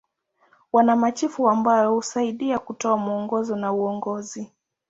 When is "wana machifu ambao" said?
0.73-1.95